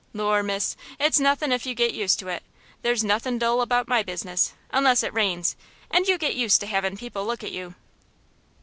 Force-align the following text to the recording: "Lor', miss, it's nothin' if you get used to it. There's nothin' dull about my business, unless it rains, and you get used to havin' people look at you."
"Lor', 0.13 0.41
miss, 0.41 0.75
it's 0.97 1.19
nothin' 1.19 1.51
if 1.51 1.67
you 1.67 1.75
get 1.75 1.93
used 1.93 2.17
to 2.17 2.27
it. 2.27 2.41
There's 2.81 3.03
nothin' 3.03 3.37
dull 3.37 3.61
about 3.61 3.87
my 3.87 4.01
business, 4.01 4.53
unless 4.71 5.03
it 5.03 5.13
rains, 5.13 5.55
and 5.91 6.07
you 6.07 6.17
get 6.17 6.33
used 6.33 6.59
to 6.61 6.65
havin' 6.65 6.97
people 6.97 7.23
look 7.23 7.43
at 7.43 7.51
you." 7.51 7.75